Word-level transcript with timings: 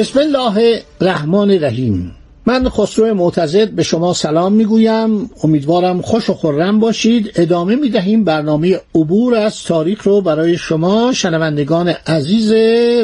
بسم 0.00 0.18
الله 0.18 0.82
الرحمن 1.00 1.50
الرحیم. 1.50 2.14
من 2.46 2.68
خسرو 2.68 3.14
معتزد 3.14 3.70
به 3.70 3.82
شما 3.82 4.14
سلام 4.14 4.52
می‌گویم. 4.52 5.30
امیدوارم 5.44 6.02
خوش 6.02 6.30
و 6.30 6.34
خورم 6.34 6.80
باشید. 6.80 7.32
ادامه 7.36 7.76
می‌دهیم 7.76 8.24
برنامه 8.24 8.80
عبور 8.94 9.34
از 9.34 9.64
تاریخ 9.64 10.02
رو 10.06 10.20
برای 10.20 10.56
شما 10.56 11.12
شنوندگان 11.12 11.88
عزیز 11.88 12.52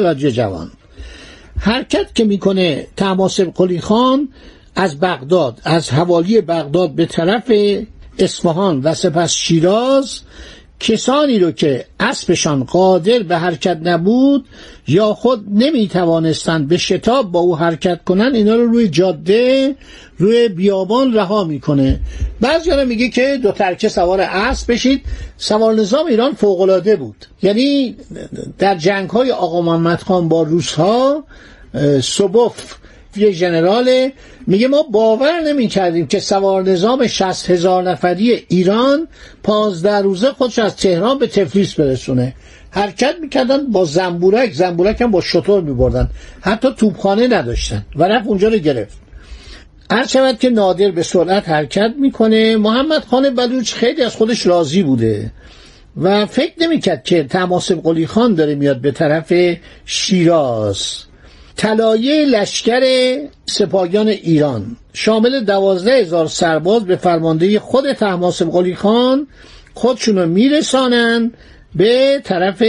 و 0.05 0.13
جوان. 0.13 0.71
حرکت 1.59 2.15
که 2.15 2.23
می‌کنه 2.23 2.87
تماسب 2.95 3.51
قلی 3.55 3.79
خان 3.79 4.29
از 4.75 4.99
بغداد 4.99 5.61
از 5.63 5.89
حوالی 5.89 6.41
بغداد 6.41 6.91
به 6.91 7.05
طرف 7.05 7.51
اصفهان 8.19 8.81
و 8.83 8.93
سپس 8.93 9.33
شیراز 9.33 10.19
کسانی 10.79 11.39
رو 11.39 11.51
که 11.51 11.85
اسبشان 11.99 12.63
قادر 12.63 13.19
به 13.19 13.37
حرکت 13.37 13.79
نبود 13.83 14.45
یا 14.87 15.13
خود 15.13 15.45
نمی 15.51 15.87
توانستند 15.87 16.67
به 16.67 16.77
شتاب 16.77 17.31
با 17.31 17.39
او 17.39 17.57
حرکت 17.57 18.03
کنن 18.03 18.35
اینا 18.35 18.55
رو 18.55 18.67
روی 18.67 18.87
جاده 18.87 19.75
روی 20.17 20.49
بیابان 20.49 21.13
رها 21.13 21.43
می‌کنه. 21.43 21.99
بعضی 22.41 22.71
رو 22.71 22.85
میگه 22.85 23.09
که 23.09 23.39
دو 23.43 23.51
ترکه 23.51 23.89
سوار 23.89 24.21
اسب 24.21 24.71
بشید. 24.71 25.01
سوار 25.37 25.73
نظام 25.75 26.05
ایران 26.05 26.33
فوقالعاده 26.33 26.95
بود. 26.95 27.25
یعنی 27.41 27.95
در 28.57 28.75
جنگ 28.75 29.09
های 29.09 29.31
آقا 29.31 29.61
محمد 29.61 30.01
خان 30.01 30.29
با 30.29 30.43
روس 30.43 30.73
ها 30.73 31.23
صبف 32.01 32.75
یه 33.17 33.31
ژنراله 33.31 34.13
میگه 34.47 34.67
ما 34.67 34.83
باور 34.83 35.41
نمی 35.41 35.67
کردیم 35.67 36.07
که 36.07 36.19
سوار 36.19 36.63
نظام 36.63 37.07
شست 37.07 37.49
هزار 37.49 37.83
نفری 37.83 38.45
ایران 38.47 39.07
پانزده 39.43 39.97
روزه 39.97 40.31
خودش 40.31 40.59
از 40.59 40.75
تهران 40.75 41.19
به 41.19 41.27
تفلیس 41.27 41.73
برسونه. 41.73 42.33
حرکت 42.71 43.15
می‌کردن 43.21 43.67
با 43.71 43.85
زنبورک 43.85 44.53
زنبورک 44.53 45.01
هم 45.01 45.11
با 45.11 45.21
شطور 45.21 45.61
میبردن. 45.61 46.09
حتی 46.41 46.67
توپخانه 46.77 47.27
نداشتن 47.27 47.85
و 47.95 48.03
رفت 48.03 48.27
اونجا 48.27 48.47
رو 48.47 48.57
گرفت. 48.57 48.97
هر 49.91 50.07
شود 50.07 50.39
که 50.39 50.49
نادر 50.49 50.91
به 50.91 51.03
سرعت 51.03 51.49
حرکت 51.49 51.93
می‌کنه. 51.99 52.57
محمد 52.57 53.03
خان 53.03 53.35
بلوچ 53.35 53.73
خیلی 53.73 54.03
از 54.03 54.15
خودش 54.15 54.45
راضی 54.45 54.83
بوده 54.83 55.31
و 56.01 56.25
فکر 56.25 56.53
نمی‌کرد 56.57 57.03
که 57.03 57.23
تماسب 57.23 57.81
قلی 57.83 58.07
خان 58.07 58.35
داره 58.35 58.55
میاد 58.55 58.81
به 58.81 58.91
طرف 58.91 59.33
شیراز. 59.85 61.06
طلایه 61.57 62.25
لشکر 62.25 62.81
سپاهیان 63.45 64.07
ایران 64.07 64.77
شامل 64.93 65.43
دوازده 65.43 65.91
هزار 65.91 66.27
سرباز 66.27 66.85
به 66.85 66.95
فرمانده 66.95 67.59
خود 67.59 67.93
تحماسب 67.93 68.51
قلی 68.51 68.75
خان 68.75 69.27
خودشونو 69.73 70.25
میرسانن 70.25 71.31
به 71.75 72.21
طرف 72.23 72.63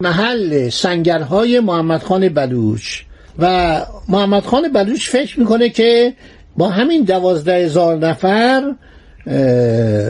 محل 0.00 0.68
سنگرهای 0.68 1.60
محمد 1.60 2.02
خان 2.02 2.28
بلوچ. 2.28 3.00
و 3.38 3.80
محمد 4.08 4.42
خان 4.42 4.72
بلوچ 4.72 5.08
فکر 5.08 5.40
می‌کنه 5.40 5.68
که 5.68 6.14
با 6.56 6.68
همین 6.68 7.02
دوازده 7.02 7.54
هزار 7.54 7.98
نفر 7.98 8.74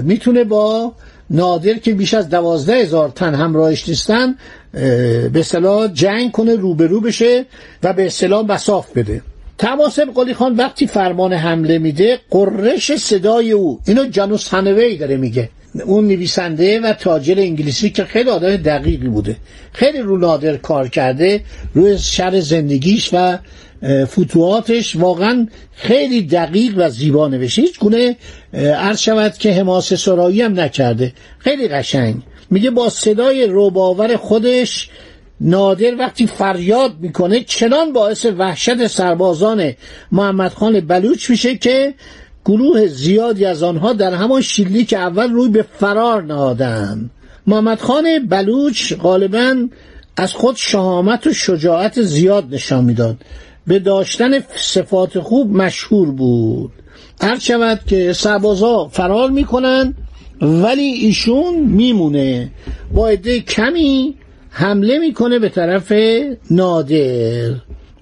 می‌تونه 0.03 0.45
با 0.45 0.93
نادر 1.31 1.75
که 1.75 1.95
بیش 1.95 2.15
از 2.15 2.29
دوازده 2.29 2.75
هزار 2.75 3.09
تن 3.09 3.35
همراهش 3.35 3.89
نیستن 3.89 4.35
به 4.73 5.33
اصطلاح 5.35 5.93
جنگ 5.93 6.33
کنه 6.33 6.55
روبرو 6.55 7.01
بشه 7.01 7.45
و 7.83 7.93
به 7.93 8.07
اصطلاح 8.07 8.47
مساف 8.47 8.93
بده. 8.93 9.23
تماسب 9.59 10.09
قلی 10.15 10.35
خان 10.35 10.57
وقتی 10.57 10.87
فرمان 10.87 11.33
حمله 11.33 11.79
میده 11.79 12.21
قررش 12.31 12.97
صدای 12.97 13.53
او. 13.53 13.81
اینو 13.87 14.07
جانوس 14.07 14.55
هنوی 14.55 14.97
داره 14.97 15.17
میگه. 15.17 15.49
اون 15.85 16.07
نویسنده 16.09 16.81
و 16.81 16.93
تاجر 16.93 17.39
انگلیسی 17.39 17.91
که 17.91 18.05
خیلی 18.05 18.31
آدم 18.31 18.57
دقیقی 18.57 19.09
بوده. 19.09 19.37
خیلی 19.73 19.99
رو 19.99 20.19
نادر 20.19 20.57
کار 20.57 20.89
کرده 20.89 21.41
روی 21.75 21.99
شر 21.99 22.41
زندگیش 22.41 23.11
و 23.13 23.39
فتوحاتش 24.05 24.97
واقعا 24.97 25.49
خیلی 25.73 26.23
دقیق 26.23 26.75
و 26.77 26.91
زیبا 26.91 27.29
نوشته. 27.29 27.63
هیچ 27.63 27.79
گونه 27.79 28.17
عرض 28.55 29.01
شود 29.01 29.39
که 29.39 29.53
حماسه 29.53 29.97
سرایی 29.97 30.43
هم 30.43 30.61
نکرده. 30.61 31.13
خیلی 31.39 31.69
قشنگ. 31.69 32.15
میگه 32.51 32.71
با 32.71 32.89
صدای 32.89 33.47
روباور 33.47 34.17
خودش 34.17 34.91
نادر 35.41 35.97
وقتی 35.99 36.27
فریاد 36.27 36.95
می‌کنه 37.01 37.41
چنان 37.41 37.93
باعث 37.93 38.27
وحشت 38.39 38.87
سربازان 38.87 39.73
محمد 40.13 40.53
خان 40.53 40.81
بلوچ 40.81 41.31
میشه 41.31 41.57
که 41.57 41.95
گروه 42.45 42.87
زیادی 42.87 43.45
از 43.45 43.63
آنها 43.63 43.93
در 43.93 44.15
همان 44.15 44.41
شیلی 44.41 44.85
که 44.85 44.99
اول 44.99 45.31
روی 45.33 45.49
به 45.49 45.65
فرار 45.79 46.23
نهادند 46.23 47.11
محمد 47.47 47.81
خان 47.81 48.27
بلوچ 48.29 48.95
غالبا 48.95 49.69
از 50.17 50.33
خود 50.33 50.57
شهامت 50.57 51.27
و 51.27 51.33
شجاعت 51.33 52.03
زیاد 52.03 52.55
نشان 52.55 52.85
می‌داد. 52.85 53.17
به 53.67 53.79
داشتن 53.79 54.41
صفات 54.57 55.19
خوب 55.19 55.57
مشهور 55.57 56.11
بود. 56.11 56.73
هر 57.21 57.39
شود 57.39 57.81
که 57.87 58.13
سربازا 58.13 58.89
فرار 58.93 59.31
می‌کنن 59.31 59.95
ولی 60.43 60.83
ایشون 60.83 61.55
میمونه. 61.59 62.51
با 62.95 63.09
عده 63.09 63.41
کمی 63.41 64.15
حمله 64.51 64.99
می‌کنه 64.99 65.39
به 65.39 65.49
طرف 65.49 65.93
نادر. 66.51 67.55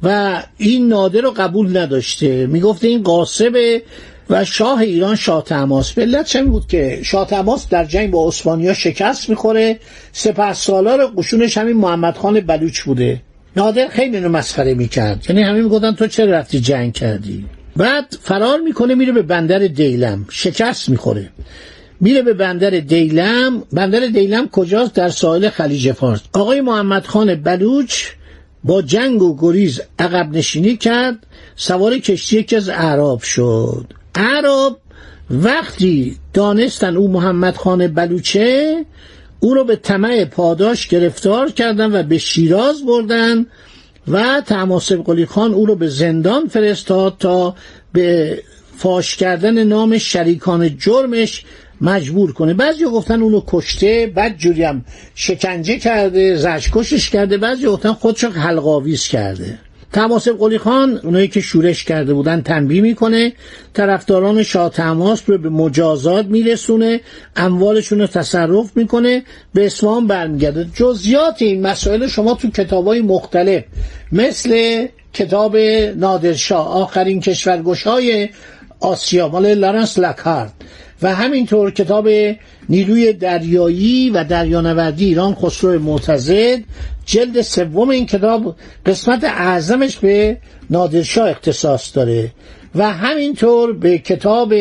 و 0.02 0.42
این 0.58 0.88
نادر 0.88 1.20
رو 1.20 1.30
قبول 1.30 1.76
نداشته. 1.76 2.46
می‌گفته 2.46 2.88
این 2.88 3.02
قاسبه 3.02 3.82
و 4.30 4.44
شاه 4.44 4.78
ایران 4.78 5.16
شاه 5.16 5.44
تماس. 5.44 5.92
به 5.92 6.24
چه 6.26 6.44
بود 6.44 6.66
که 6.66 7.00
شاه 7.04 7.26
تماس 7.26 7.68
در 7.68 7.84
جنگ 7.84 8.10
با 8.10 8.28
عثمانیا 8.28 8.74
شکست 8.74 9.30
می‌خوره. 9.30 9.78
سپه 10.12 10.52
سالار 10.52 11.06
قشونش 11.16 11.58
همین 11.58 11.76
محمد 11.76 12.16
خان 12.16 12.40
بلوچ 12.40 12.80
بوده. 12.80 13.22
نادر 13.56 13.88
خیلی 13.88 14.16
اینو 14.16 14.28
مسخره 14.28 14.74
می‌کرد. 14.74 15.26
یعنی 15.28 15.42
همین 15.42 15.62
می‌گفتن 15.62 15.92
تو 15.92 16.06
چرا 16.06 16.32
رفتی 16.32 16.60
جنگ 16.60 16.92
کردی؟ 16.92 17.44
بعد 17.76 18.16
فرار 18.22 18.60
می‌کنه 18.60 18.94
میره 18.94 19.12
به 19.12 19.22
بندر 19.22 19.58
دیلم. 19.58 20.26
شکست 20.30 20.88
می‌خوره. 20.88 21.30
میره 22.00 22.22
به 22.22 22.32
بندر 22.32 22.70
دیلم. 22.70 23.62
بندر 23.72 24.06
دیلم 24.06 24.48
کجاست؟ 24.48 24.94
در 24.94 25.08
ساحل 25.08 25.48
خلیج 25.48 25.92
فارس. 25.92 26.20
آقای 26.32 26.60
محمد 26.60 27.06
خان 27.06 27.34
بلوچ 27.34 28.04
با 28.64 28.82
جنگ 28.82 29.22
و 29.22 29.36
گریز 29.40 29.80
عقب 29.98 30.36
نشینی 30.36 30.76
کرد. 30.76 31.26
سوار 31.56 31.98
کشتی 31.98 32.38
یکی 32.38 32.56
از 32.56 32.68
اعراب 32.68 33.22
شد. 33.22 33.86
اعراب 34.14 34.78
وقتی 35.30 36.16
دانستن 36.34 36.96
او 36.96 37.08
محمد 37.08 37.56
خان 37.56 37.86
بلوچه 37.86 38.84
او 39.44 39.54
رو 39.54 39.64
به 39.64 39.76
طمع 39.76 40.24
پاداش 40.24 40.88
گرفتار 40.88 41.50
کردن 41.50 41.92
و 41.92 42.02
به 42.02 42.18
شیراز 42.18 42.86
بردن 42.86 43.46
و 44.08 44.42
تماسب 44.46 45.04
قلی 45.04 45.26
خان 45.26 45.54
او 45.54 45.66
رو 45.66 45.74
به 45.74 45.88
زندان 45.88 46.48
فرستاد 46.48 47.16
تا 47.18 47.54
به 47.92 48.38
فاش 48.76 49.16
کردن 49.16 49.64
نام 49.64 49.98
شریکان 49.98 50.78
جرمش 50.78 51.44
مجبور 51.80 52.32
کنه. 52.32 52.54
بعضی 52.54 52.84
گفتن 52.84 53.22
اونو 53.22 53.42
کشته 53.46 54.12
بعد 54.14 54.38
جوری 54.38 54.62
هم 54.62 54.84
شکنجه 55.14 55.78
کرده 55.78 56.36
زشکشش 56.36 57.10
کرده. 57.10 57.38
بعضی 57.38 57.66
گفتن 57.66 57.92
خودشو 57.92 58.30
حلقاویز 58.30 59.08
کرده. 59.08 59.58
تماسب 59.92 60.38
قلی 60.38 60.58
خان 60.58 61.00
اونایی 61.02 61.28
که 61.28 61.40
شورش 61.40 61.84
کرده 61.84 62.14
بودن 62.14 62.42
تنبیه 62.42 62.80
می‌کنه. 62.80 63.32
طرفداران 63.74 64.42
شاه 64.42 64.70
تماس 64.70 65.22
رو 65.26 65.38
به 65.38 65.48
مجازات 65.48 66.26
میرسونه. 66.26 67.00
اموالشون 67.36 68.00
رو 68.00 68.06
تصرف 68.06 68.76
می‌کنه. 68.76 69.22
به 69.54 69.66
اسلام 69.66 70.06
برمیگرده. 70.06 70.66
جزیات 70.74 71.42
این 71.42 71.66
مسائل 71.66 72.06
شما 72.06 72.34
تو 72.34 72.50
کتابای 72.50 73.00
مختلف 73.00 73.64
مثل 74.12 74.86
کتاب 75.12 75.56
نادرشاه 75.96 76.68
آخرین 76.68 77.20
کشورگشای 77.20 78.28
آسیا 78.80 79.28
مال 79.28 79.54
لارنس 79.54 79.98
لکارد 79.98 80.52
و 81.02 81.14
همینطور 81.14 81.70
کتاب 81.70 82.08
نیروی 82.68 83.12
دریایی 83.12 84.10
و 84.10 84.24
دریانوردی 84.24 85.04
ایران 85.04 85.34
خسرو 85.34 85.78
معتزد 85.78 86.58
جلد 87.06 87.40
سوم 87.40 87.88
این 87.88 88.06
کتاب 88.06 88.56
قسمت 88.86 89.24
اعظمش 89.24 89.96
به 89.96 90.38
نادرشاه 90.70 91.30
اختصاص 91.30 91.96
داره 91.96 92.30
و 92.74 92.92
همینطور 92.92 93.72
به 93.72 93.98
کتاب 93.98 94.54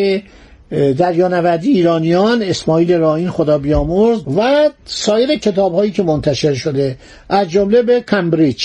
دریانوردی 0.97 1.71
ایرانیان 1.71 2.41
اسماعیل 2.41 2.93
راین 2.93 3.29
خدا 3.29 3.57
بیامرز 3.57 4.21
و 4.37 4.69
سایر 4.85 5.35
کتاب 5.35 5.75
هایی 5.75 5.91
که 5.91 6.03
منتشر 6.03 6.53
شده 6.53 6.97
از 7.29 7.49
جمله 7.49 7.81
به 7.81 8.01
کمبریج 8.01 8.63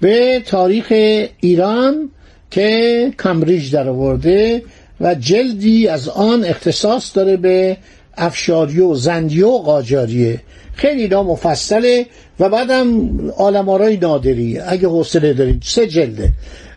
به 0.00 0.42
تاریخ 0.46 0.86
ایران 1.40 2.10
که 2.50 3.12
کمبریج 3.18 3.72
در 3.72 3.88
آورده 3.88 4.62
و 5.00 5.14
جلدی 5.14 5.88
از 5.88 6.08
آن 6.08 6.44
اختصاص 6.44 7.16
داره 7.16 7.36
به 7.36 7.76
افشاری 8.16 8.80
و 8.80 8.94
زندیه 8.94 9.46
و 9.46 9.58
قاجاریه. 9.58 10.40
خیلی 10.74 11.02
اینا 11.02 11.22
مفصله 11.22 12.06
و 12.40 12.48
بعدم 12.48 13.10
آلمارای 13.30 13.96
نادری 13.96 14.58
اگه 14.58 14.88
حوصله 14.88 15.32
دارید 15.32 15.62
سه 15.66 15.86
جلده. 15.86 16.32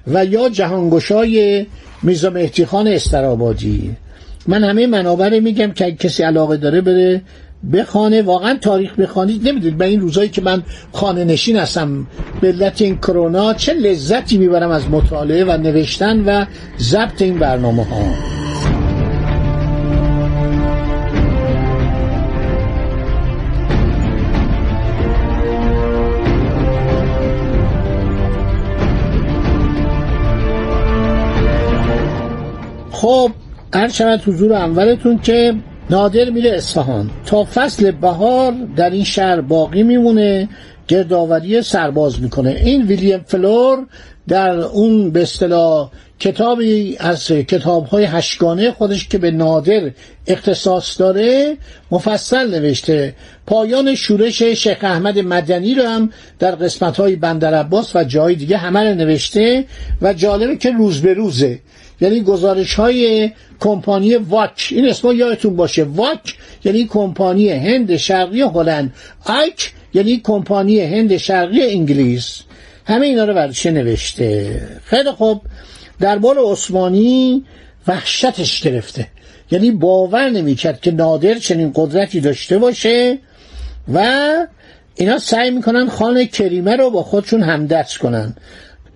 و 0.07 0.25
یا 0.25 0.49
جهانگشای 0.49 1.65
میزا 2.03 2.29
مهدی 2.29 2.65
خان 2.65 2.87
استرابادی. 2.87 3.95
من 4.47 4.63
همه 4.63 4.87
منابع 4.87 5.39
میگم 5.39 5.71
که 5.71 5.91
کسی 5.91 6.23
علاقه 6.23 6.57
داره 6.57 6.81
بره 6.81 7.21
بخانه 7.73 8.21
واقعا 8.21 8.57
تاریخ 8.61 8.99
بخوانید 8.99 9.47
نمی‌دونید 9.47 9.77
به 9.77 9.85
این 9.85 10.01
روزایی 10.01 10.29
که 10.29 10.41
من 10.41 10.63
خانه 10.91 11.23
نشین 11.23 11.57
هستم 11.57 12.07
به 12.41 12.47
علت 12.47 12.81
این 12.81 12.97
کرونا 12.97 13.53
چه 13.53 13.73
لذتی 13.73 14.37
می‌برم 14.37 14.71
از 14.71 14.89
مطالعه 14.89 15.45
و 15.45 15.57
نوشتن 15.57 16.23
و 16.25 16.45
ضبط 16.79 17.21
این 17.21 17.39
برنامه 17.39 17.83
ها 17.83 18.01
خب 32.91 33.31
عرض 33.73 33.93
شود 33.93 34.21
حضور 34.25 34.53
اولتون 34.53 35.19
که 35.19 35.55
نادر 35.91 36.29
میره 36.29 36.49
اصفهان. 36.49 37.09
تا 37.25 37.43
فصل 37.43 37.91
بهار 37.91 38.53
در 38.75 38.89
این 38.89 39.03
شهر 39.03 39.41
باقی 39.41 39.83
میمونه 39.83 40.49
گردآوری 40.87 41.61
سرباز 41.61 42.21
می‌کنه. 42.21 42.49
این 42.49 42.81
ویلیام 42.81 43.21
فلور 43.27 43.85
در 44.27 44.59
اون 44.59 45.11
به 45.11 45.21
اصطلاح 45.21 45.91
کتابی 46.21 46.97
از 46.99 47.27
کتاب 47.27 47.85
های 47.85 48.03
هشگانه 48.03 48.71
خودش 48.71 49.07
که 49.07 49.17
به 49.17 49.31
نادر 49.31 49.91
اختصاص 50.27 50.99
داره 50.99 51.57
مفصل 51.91 52.49
نوشته. 52.49 53.15
پایان 53.47 53.95
شورش 53.95 54.43
شیخ 54.43 54.77
احمد 54.81 55.19
مدنی 55.19 55.75
رو 55.75 55.83
هم 55.83 56.09
در 56.39 56.55
قسمت 56.55 56.97
های 56.97 57.15
بندر 57.15 57.53
عباس 57.53 57.95
و 57.95 58.03
جای 58.03 58.35
دیگه 58.35 58.57
همه 58.57 58.79
رو 58.79 58.95
نوشته 58.95 59.65
و 60.01 60.13
جالبه 60.13 60.57
که 60.57 60.71
روز 60.71 61.01
به 61.01 61.13
روزه. 61.13 61.59
یعنی 62.01 62.21
گزارش 62.21 62.73
های 62.73 63.31
کمپانی 63.59 64.15
واک. 64.15 64.67
این 64.71 64.89
اسم 64.89 65.11
یادتون 65.11 65.55
باشه. 65.55 65.83
واک 65.83 66.35
یعنی 66.63 66.85
کمپانی 66.85 67.49
هند 67.49 67.97
شرقی 67.97 68.41
هلند. 68.41 68.93
آیک 69.25 69.73
یعنی 69.93 70.21
کمپانی 70.23 70.79
هند 70.79 71.17
شرقی 71.17 71.61
انگلیس. 71.61 72.41
همه 72.85 73.05
اینا 73.05 73.25
رو 73.25 73.33
ورشه 73.33 73.71
نوشته. 73.71 74.61
خیلی 74.85 75.11
خوب. 75.11 75.41
دربار 76.01 76.37
عثمانی 76.51 77.45
وحشتش 77.87 78.61
گرفته. 78.61 79.07
یعنی 79.51 79.71
باور 79.71 80.29
نمی‌کرد 80.29 80.81
که 80.81 80.91
نادر 80.91 81.33
چنین 81.33 81.71
قدرتی 81.75 82.19
داشته 82.19 82.57
باشه 82.57 83.17
و 83.93 84.29
اینا 84.95 85.19
سعی 85.19 85.51
می‌کنن 85.51 85.89
خان 85.89 86.25
کریمه 86.25 86.75
رو 86.75 86.89
با 86.89 87.03
خودشون 87.03 87.43
همدست 87.43 87.97
کنن. 87.97 88.35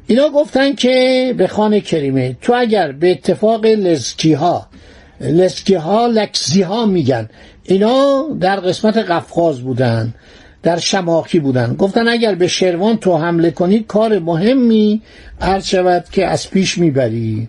اینا 0.07 0.29
گفتن 0.29 0.75
که 0.75 1.33
به 1.37 1.47
خان 1.47 1.79
کریمه 1.79 2.37
تو 2.41 2.53
اگر 2.53 2.91
به 2.91 3.11
اتفاق 3.11 3.65
لزکی 3.65 4.33
ها 4.33 4.67
لزکی 5.21 5.75
ها 5.75 6.07
لکزی 6.07 6.61
ها 6.61 6.85
میگن 6.85 7.29
اینا 7.63 8.27
در 8.41 8.59
قسمت 8.59 8.97
قفقاز 8.97 9.61
بودن. 9.61 10.13
در 10.65 10.77
شماخی 10.77 11.39
بودن. 11.39 11.75
گفتن 11.75 12.07
اگر 12.07 12.35
به 12.35 12.47
شروان 12.47 12.97
تو 12.97 13.17
حمله 13.17 13.51
کنی 13.51 13.79
کار 13.87 14.19
مهمی 14.19 15.01
عرض 15.41 15.65
شود 15.65 16.05
که 16.11 16.25
از 16.27 16.49
پیش 16.49 16.77
می‌بری. 16.77 17.47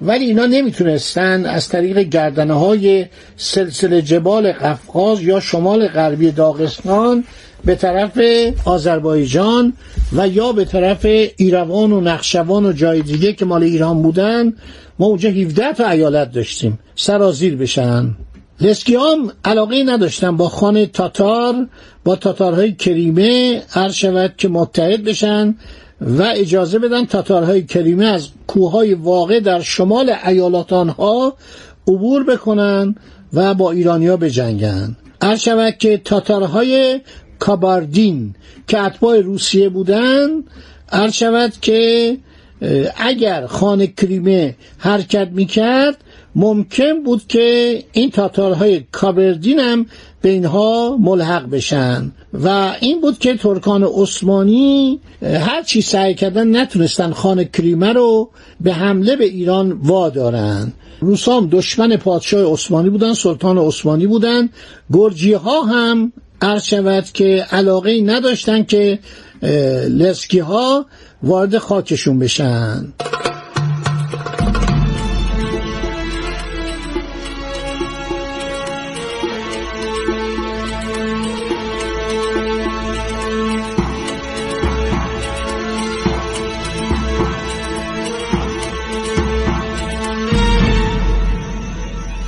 ولی 0.00 0.24
اینا 0.24 0.46
نمی‌تونستن 0.46 1.46
از 1.46 1.68
طریق 1.68 1.98
گردنه 1.98 2.54
های 2.54 3.06
سلسله 3.36 4.02
جبال 4.02 4.52
قفقاز 4.52 5.22
یا 5.22 5.40
شمال 5.40 5.88
غربی 5.88 6.30
داغستان 6.30 7.24
به 7.64 7.74
طرف 7.74 8.20
آذربایجان 8.64 9.72
و 10.12 10.28
یا 10.28 10.52
به 10.52 10.64
طرف 10.64 11.06
ایروان 11.36 11.92
و 11.92 12.00
نقشوان 12.00 12.66
و 12.66 12.72
جای 12.72 13.02
دیگه 13.02 13.32
که 13.32 13.44
مال 13.44 13.62
ایران 13.62 14.02
بودن 14.02 14.52
ما 14.98 15.06
اونجا 15.06 15.30
17 15.30 15.72
تا 15.72 15.88
ایالت 15.90 16.32
داشتیم. 16.32 16.78
سرازیر 16.96 17.56
بشن. 17.56 18.14
لسکیام 18.60 19.32
علاقه 19.44 19.84
نداشتن 19.86 20.36
با 20.36 20.48
خان 20.48 20.86
تاتار 20.86 21.68
با 22.04 22.16
تاتارهای 22.16 22.72
کریمه 22.72 23.62
عرض 23.74 23.94
شود 23.94 24.34
که 24.36 24.48
متحد 24.48 25.04
بشن 25.04 25.54
و 26.00 26.22
اجازه 26.36 26.78
بدن 26.78 27.04
تاتارهای 27.04 27.64
کریمه 27.64 28.04
از 28.04 28.28
کوههای 28.46 28.94
واقع 28.94 29.40
در 29.40 29.60
شمال 29.60 30.14
ایالات 30.26 30.72
آنها 30.72 31.34
عبور 31.88 32.24
بکنن 32.24 32.94
و 33.32 33.54
با 33.54 33.70
ایرانیا 33.70 34.16
بجنگن. 34.16 34.96
عرض 35.20 35.40
شود 35.40 35.78
که 35.78 35.98
تاتارهای 35.98 37.00
کاباردین 37.38 38.34
که 38.68 38.80
اتباع 38.80 39.20
روسیه 39.20 39.68
بودن 39.68 40.28
عرض 40.92 41.12
شود 41.12 41.52
که 41.60 42.16
اگر 42.96 43.46
خان 43.46 43.86
کریمه 43.86 44.56
حرکت 44.78 45.28
می‌کرد 45.32 46.04
ممکن 46.38 47.02
بود 47.02 47.26
که 47.26 47.78
این 47.92 48.10
تاتارهای 48.10 48.84
کابردین 48.92 49.58
هم 49.58 49.86
به 50.22 50.28
اینها 50.28 50.96
ملحق 51.00 51.50
بشن. 51.50 52.12
و 52.32 52.74
این 52.80 53.00
بود 53.00 53.18
که 53.18 53.36
ترکان 53.36 53.84
عثمانی 53.84 55.00
هر 55.22 55.62
چی 55.62 55.80
سعی 55.82 56.14
کردن 56.14 56.56
نتونستن 56.56 57.12
خان 57.12 57.44
کریمه 57.44 57.92
رو 57.92 58.30
به 58.60 58.72
حمله 58.72 59.16
به 59.16 59.24
ایران 59.24 59.72
وادارن. 59.72 60.72
روسام 61.00 61.48
دشمن 61.52 61.96
پادشاه 61.96 62.52
عثمانی 62.52 62.90
بودن 62.90 63.14
سلطان 63.14 63.58
عثمانی 63.58 64.06
بودن. 64.06 64.48
گرجی 64.92 65.32
ها 65.32 65.62
هم 65.62 66.12
عرض 66.42 66.64
شود 66.64 67.04
که 67.04 67.46
علاقه 67.50 68.00
نداشتن 68.00 68.64
که 68.64 68.98
لسکی 69.88 70.38
ها 70.38 70.86
وارد 71.22 71.58
خاکشون 71.58 72.18
بشن. 72.18 72.92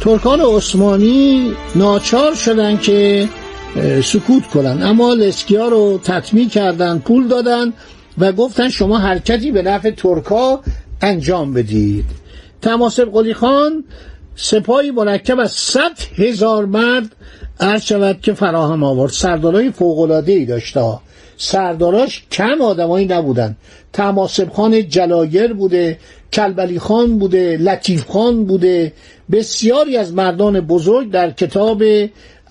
ترکان 0.01 0.41
عثمانی 0.41 1.53
ناچار 1.75 2.35
شدن 2.35 2.77
که 2.77 3.29
سکوت 4.05 4.47
کنن. 4.47 4.83
اما 4.83 5.15
لسکیا 5.15 5.69
رو 5.69 6.01
تطمیع 6.05 6.49
کردن 6.49 6.99
پول 6.99 7.29
دادن 7.29 7.73
و 8.19 8.33
گفتن 8.33 8.69
شما 8.69 8.99
حرکتی 8.99 9.53
به 9.53 9.63
نفع 9.63 9.91
ترکا 9.91 10.61
انجام 11.03 11.53
بدید. 11.53 12.05
تماسب 12.63 13.13
قلی 13.13 13.35
خان 13.35 13.85
سپاهی 14.37 14.91
مرکب 14.91 15.39
از 15.39 15.53
صد 15.53 15.99
هزار 16.17 16.65
مرد 16.65 17.17
عرض 17.61 17.83
شود 17.83 18.21
که 18.21 18.33
فراهم 18.33 18.85
آورد. 18.85 19.13
سردارای 19.13 19.71
فوقلاده 19.71 20.33
ای 20.33 20.45
داشته 20.45 20.99
سرداراش 21.37 22.25
کم 22.33 22.61
آدمایی 22.63 23.07
نبودن. 23.07 23.57
تماسب 23.93 24.53
خان 24.53 24.89
جلایر 24.89 25.53
بوده. 25.53 25.99
کلبلی 26.33 26.79
خان 26.79 27.19
بوده 27.19 27.57
لطیف 27.57 28.07
خان 28.07 28.45
بوده. 28.45 28.93
بسیاری 29.33 29.97
از 29.97 30.15
مردان 30.15 30.61
بزرگ 30.61 31.11
در 31.11 31.31
کتاب 31.31 31.83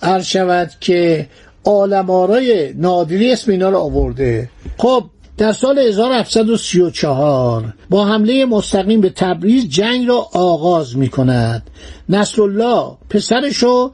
عرض 0.02 0.24
شود 0.26 0.70
که 0.80 1.26
آلمارای 1.64 2.72
نادری 2.72 3.32
اسم 3.32 3.50
اینا 3.52 3.70
رو 3.70 3.78
آورده. 3.78 4.48
خب 4.78 5.04
در 5.40 5.52
سال 5.52 5.78
1734 5.78 7.74
با 7.90 8.06
حمله 8.06 8.44
مستقیم 8.44 9.00
به 9.00 9.10
تبریز 9.10 9.68
جنگ 9.68 10.08
را 10.08 10.28
آغاز 10.32 10.96
می 10.96 11.08
کند 11.08 11.70
نصر 12.08 12.42
الله 12.42 12.96
پسرشو 13.10 13.92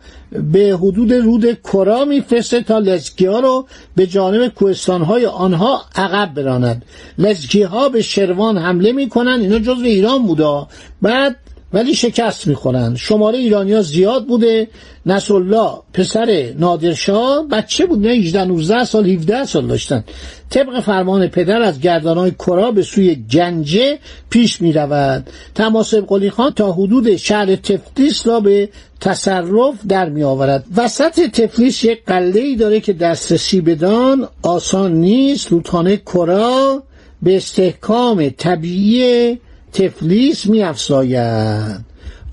به 0.52 0.78
حدود 0.80 1.12
رود 1.12 1.58
کرا 1.72 2.04
میفرسته 2.04 2.60
تا 2.60 2.78
لزگی 2.78 3.26
ها 3.26 3.40
رو 3.40 3.66
به 3.96 4.06
جانب 4.06 4.48
کوهستان 4.48 5.02
های 5.02 5.26
آنها 5.26 5.82
عقب 5.96 6.34
براند. 6.34 6.84
لزگی 7.18 7.62
ها 7.62 7.88
به 7.88 8.02
شروان 8.02 8.58
حمله 8.58 8.92
می‌کنن 8.92 9.38
اینا 9.40 9.58
جزو 9.58 9.84
ایران 9.84 10.26
بودا. 10.26 10.68
بعد 11.02 11.36
ولی 11.72 11.94
شکست 11.94 12.46
می‌خورن 12.46 12.94
شماره 12.96 13.38
ایرانیا 13.38 13.82
زیاد 13.82 14.26
بوده. 14.26 14.68
نصرالله 15.06 15.70
پسر 15.92 16.52
نادرشاه 16.58 17.48
بچه 17.48 17.86
بود 17.86 18.06
نه 18.06 18.08
18 18.08 18.44
19 18.44 18.84
سال 18.84 19.06
17 19.10 19.44
سال 19.44 19.66
داشتن. 19.66 20.04
طبق 20.50 20.80
فرمان 20.80 21.26
پدر 21.26 21.62
از 21.62 21.80
گردانهای 21.80 22.30
کرا 22.30 22.70
به 22.70 22.82
سوی 22.82 23.14
گنجه 23.14 23.98
پیش 24.30 24.62
می 24.62 24.72
رود 24.72 25.30
تماسب 25.54 26.06
قلی 26.06 26.30
خان 26.30 26.50
تا 26.50 26.72
حدود 26.72 27.16
شهر 27.16 27.56
تفلیس 27.56 28.26
را 28.26 28.40
به 28.40 28.68
تصرف 29.00 29.74
در 29.88 30.08
می 30.08 30.22
آورد 30.22 30.64
وسط 30.76 31.20
تفلیس 31.20 31.84
یک 31.84 32.04
قله 32.06 32.40
ای 32.40 32.56
داره 32.56 32.80
که 32.80 32.92
دسترسی 32.92 33.60
بدان. 33.60 34.28
آسان 34.42 34.92
نیست. 34.92 35.52
رودخانه 35.52 35.96
کرا 35.96 36.82
به 37.22 37.36
استحکام 37.36 38.28
طبیعی 38.28 39.38
تفلیس 39.72 40.46
می 40.46 40.62
افزاید 40.62 41.80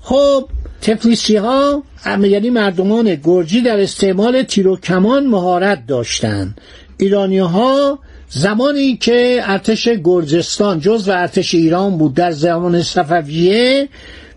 خب 0.00 0.48
تفلیسی 0.82 1.36
ها 1.36 1.82
یعنی 2.06 2.50
مردمان 2.50 3.14
گرجی 3.14 3.60
در 3.60 3.80
استعمال 3.80 4.42
تیر 4.42 4.68
و 4.68 4.76
کمان 4.76 5.26
مهارت 5.26 5.86
داشتند 5.86 6.60
ایرانی 6.98 7.38
ها 7.38 7.98
زمانی 8.28 8.96
که 8.96 9.40
ارتش 9.42 9.88
گرجستان 9.88 10.80
جز 10.80 11.08
و 11.08 11.12
ارتش 11.12 11.54
ایران 11.54 11.98
بود 11.98 12.14
در 12.14 12.30
زمان 12.30 12.82
صفویه 12.82 13.88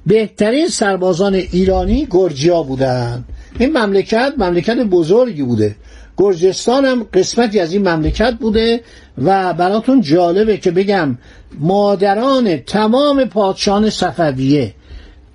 بهترین 0.05 0.67
سربازان 0.67 1.33
ایرانی 1.33 2.07
گرجیا 2.11 2.63
بودند. 2.63 3.25
این 3.59 3.77
مملکت 3.77 4.33
مملکت 4.37 4.77
بزرگی 4.77 5.43
بوده. 5.43 5.75
گرجستان 6.17 6.85
هم 6.85 7.03
قسمتی 7.13 7.59
از 7.59 7.73
این 7.73 7.87
مملکت 7.87 8.33
بوده 8.39 8.81
و 9.17 9.53
براتون 9.53 10.01
جالبه 10.01 10.57
که 10.57 10.71
بگم 10.71 11.17
مادران 11.59 12.57
تمام 12.57 13.25
پادشاهان 13.25 13.89
صفویه 13.89 14.73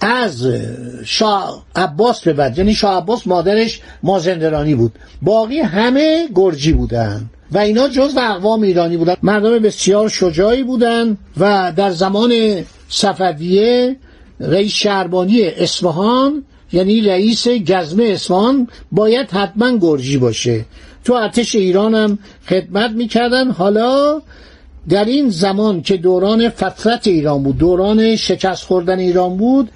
از 0.00 0.46
شاه 1.04 1.64
عباس 1.76 2.20
به 2.20 2.32
بعد 2.32 2.58
یعنی 2.58 2.74
شاه 2.74 2.96
عباس 2.96 3.26
مادرش 3.26 3.80
مازندرانی 4.02 4.74
بود. 4.74 4.92
باقی 5.22 5.58
همه 5.58 6.28
گرجی 6.34 6.72
بودن 6.72 7.30
و 7.52 7.58
اینا 7.58 7.88
جز 7.88 8.16
اقوام 8.16 8.62
ایرانی 8.62 8.96
بودن. 8.96 9.14
مردم 9.22 9.58
بسیار 9.58 10.08
شجاعی 10.08 10.62
بودن 10.62 11.16
و 11.36 11.72
در 11.76 11.90
زمان 11.90 12.32
صفویه 12.88 13.96
رئیس 14.40 14.72
شهربانی 14.72 15.42
اصفهان 15.42 16.44
یعنی 16.72 17.00
رئیس 17.00 17.48
گزمه 17.48 18.04
اصفهان 18.04 18.68
باید 18.92 19.30
حتما 19.30 19.78
گرجی 19.78 20.18
باشه. 20.18 20.64
تو 21.04 21.12
ارتش 21.12 21.54
ایران 21.54 21.94
هم 21.94 22.18
خدمت 22.48 22.90
می‌کردن. 22.90 23.50
حالا 23.50 24.22
در 24.88 25.04
این 25.04 25.30
زمان 25.30 25.82
که 25.82 25.96
دوران 25.96 26.48
فترت 26.48 27.06
ایران 27.06 27.42
بود 27.42 27.58
دوران 27.58 28.16
شکست 28.16 28.64
خوردن 28.64 28.98
ایران 28.98 29.36
بود 29.36 29.70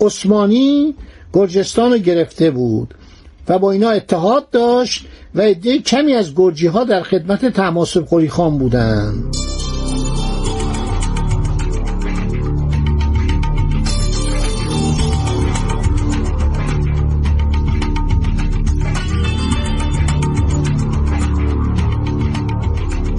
عثمانی 0.00 0.94
گرجستان 1.32 1.92
رو 1.92 1.98
گرفته 1.98 2.50
بود 2.50 2.94
و 3.48 3.58
با 3.58 3.72
اینا 3.72 3.90
اتحاد 3.90 4.50
داشت 4.50 5.06
و 5.34 5.40
عده 5.40 5.78
کمی 5.78 6.12
از 6.14 6.34
گرجی 6.34 6.66
ها 6.66 6.84
در 6.84 7.02
خدمت 7.02 7.46
تماسب 7.46 8.04
خوری 8.04 8.28
خان 8.28 8.58
بودند 8.58 9.55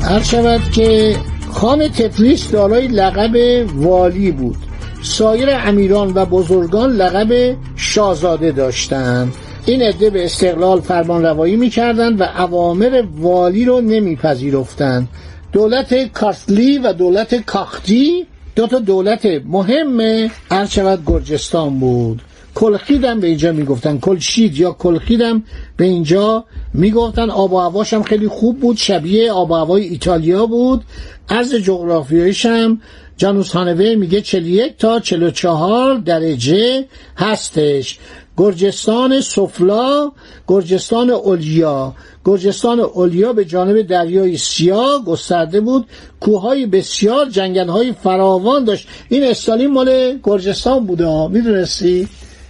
هر 0.08 0.24
شود 0.24 0.62
که 0.72 1.16
خان 1.52 1.88
تفلیس 1.88 2.52
دارای 2.52 2.88
لقب 2.88 3.66
والی 3.76 4.32
بود. 4.32 4.58
سایر 5.04 5.50
امیران 5.52 6.12
و 6.16 6.26
بزرگان 6.26 6.92
لقب 6.92 7.56
شاهزاده 7.76 8.52
داشتند. 8.52 9.34
این 9.66 9.82
عده 9.82 10.10
به 10.10 10.26
استقلال 10.26 10.82
فرمان 10.82 11.24
روایی 11.24 11.56
می‌کردند 11.56 12.22
و 12.22 12.24
اوامر 12.38 13.04
والی 13.20 13.66
رو 13.66 13.82
نمیپذیرفتند. 13.82 15.08
دولت 15.52 16.12
کارتلی 16.14 16.78
و 16.78 16.94
دولت 16.94 17.36
کاختی 17.36 18.26
دو 18.56 18.68
تا 18.68 18.80
دولت 18.80 19.26
مهم 19.46 20.28
شود 20.70 21.04
گرجستان 21.06 21.80
بود. 21.80 22.22
کلخیدم 22.58 23.20
به 23.20 23.28
اینجا 23.28 23.52
می‌گفتن. 23.52 24.00
کلشید 24.00 24.58
یا 24.58 24.72
کلخیدم 24.72 25.44
به 25.78 25.86
اینجا 25.86 26.46
می‌گفتن. 26.74 27.30
آب 27.30 27.54
و 27.54 27.58
هواش 27.58 27.94
هم 27.94 28.04
خیلی 28.04 28.28
خوب 28.28 28.60
بود 28.60 28.78
شبیه 28.78 29.32
آب 29.32 29.52
و 29.52 29.56
هوای 29.56 29.84
ایتالیا 29.84 30.46
بود. 30.46 30.84
عرض 31.30 31.56
جغرافیایش 31.56 32.46
هم 32.46 32.82
جانوس 33.18 33.52
هانوی 33.52 33.96
میگه 33.96 34.22
41 34.22 34.78
تا 34.78 35.00
44 35.00 35.96
درجه 35.96 36.86
هستش. 37.18 38.00
گرجستان 38.38 39.22
سفلا 39.22 40.12
گرجستان 40.48 41.10
اولیا. 41.10 41.94
گرجستان 42.26 42.80
اولیا 42.80 43.34
به 43.34 43.46
جانب 43.46 43.82
دریای 43.82 44.38
سیاه 44.38 45.06
گسترده 45.06 45.62
بود. 45.62 45.86
کوههای 46.20 46.66
بسیار 46.66 47.30
جنگلهای 47.30 47.92
فراوان 47.92 48.64
داشت. 48.64 48.88
این 49.10 49.24
استالین 49.24 49.72
مال 49.72 50.20
گرجستان 50.24 50.86
بوده 50.86 51.28
می‌دونستی؟ 51.28 52.08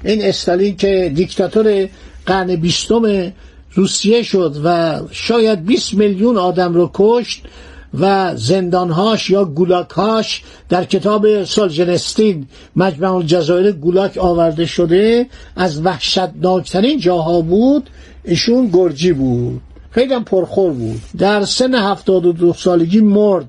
این 0.08 0.26
استالین 0.26 0.76
که 0.76 1.12
دیکتاتور 1.16 1.90
قرن 2.26 2.56
بیستم 2.56 3.34
روسیه 3.74 4.24
شد 4.24 4.56
و 4.64 5.00
شاید 5.12 5.66
20 5.66 5.94
میلیون 5.94 6.38
آدم 6.38 6.74
رو 6.74 6.92
کشت 6.94 7.44
و 8.00 8.36
زندانهاش 8.36 9.30
یا 9.30 9.46
گولاکهاش 9.46 10.44
در 10.70 10.84
کتاب 10.86 11.44
سالجنستین 11.44 12.48
مجمع 12.76 13.14
الجزایر 13.14 13.72
گولاک 13.72 14.18
آورده 14.18 14.66
شده 14.66 15.26
از 15.56 15.86
وحشتناکترین 15.86 17.00
جاها 17.00 17.42
بود 17.42 17.90
ایشون 18.24 18.68
گرجی 18.74 19.14
بود. 19.14 19.62
خیلی 19.98 20.20
پرخور 20.20 20.72
بود. 20.72 21.02
در 21.18 21.46
سن 21.46 21.76
هفتاد 21.76 22.26
و 22.26 22.34
دو 22.34 22.54
سالگی 22.54 23.02
مرد 23.02 23.46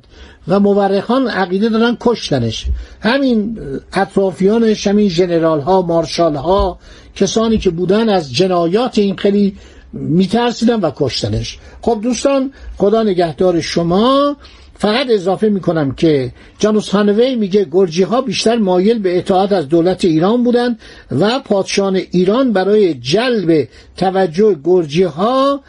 و 0.48 0.60
مورخان 0.60 1.28
عقیده 1.28 1.68
دارن 1.68 1.96
کشتنش. 2.00 2.66
همین 3.00 3.58
اطرافیانش 3.92 4.86
همین 4.86 5.08
جنرال 5.08 5.60
ها 5.60 5.82
مارشال 5.82 6.36
ها 6.36 6.78
کسانی 7.14 7.58
که 7.58 7.70
بودن 7.70 8.08
از 8.08 8.34
جنایات 8.34 8.98
این 8.98 9.16
خیلی 9.16 9.56
میترسیدن 9.92 10.80
و 10.80 10.90
کشتنش. 10.96 11.58
خب 11.82 12.00
دوستان 12.02 12.52
خدا 12.78 13.02
نگهدار 13.02 13.60
شما. 13.60 14.36
فقط 14.78 15.06
اضافه 15.10 15.48
می‌کنم 15.48 15.92
که 15.92 16.32
جانوس 16.58 16.88
هانوی 16.88 17.36
میگه 17.36 17.66
گرجی 17.70 18.02
ها 18.02 18.20
بیشتر 18.20 18.58
مایل 18.58 18.98
به 18.98 19.18
اطاعت 19.18 19.52
از 19.52 19.68
دولت 19.68 20.04
ایران 20.04 20.44
بودند 20.44 20.78
و 21.10 21.40
پادشاهان 21.44 21.96
ایران 21.96 22.52
برای 22.52 22.94
جلب 22.94 23.68
توجه 23.96 24.56
گرجی 24.64 25.02
ها 25.02 25.60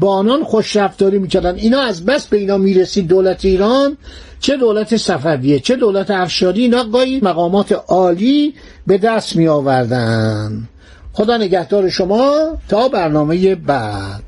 با 0.00 0.14
آنان 0.14 0.44
خوش 0.44 0.76
رفتاری 0.76 1.18
می‌کردن 1.18 1.54
اینا 1.54 1.80
از 1.80 2.04
بس 2.04 2.26
به 2.26 2.36
اینا 2.36 2.58
می‌رسید 2.58 3.06
دولت 3.06 3.44
ایران. 3.44 3.96
چه 4.40 4.56
دولت 4.56 4.96
صفویه 4.96 5.60
چه 5.60 5.76
دولت 5.76 6.10
افشاری 6.10 6.62
اینا 6.62 6.84
گاهی 6.84 7.20
مقامات 7.22 7.72
عالی 7.88 8.54
به 8.86 8.98
دست 8.98 9.36
می 9.36 9.48
آوردن 9.48 10.68
خدا 11.12 11.36
نگهدار 11.36 11.88
شما 11.88 12.58
تا 12.68 12.88
برنامه 12.88 13.54
بعد. 13.54 14.22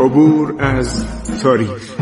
عبور 0.00 0.54
از 0.58 1.04
تاریخ. 1.42 2.01